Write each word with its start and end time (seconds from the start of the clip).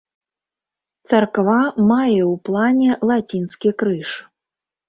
Царква 1.11 1.57
мае 1.91 2.23
ў 2.33 2.35
плане 2.47 2.91
лацінскі 3.11 3.69
крыж. 3.83 4.09